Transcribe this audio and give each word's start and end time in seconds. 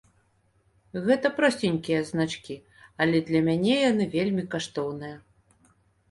Гэта 1.07 1.27
просценькія 1.39 1.99
значкі, 2.11 2.55
але 3.05 3.17
для 3.27 3.41
мяне 3.49 3.75
яны 3.91 4.07
вельмі 4.15 4.43
каштоўныя. 4.55 5.15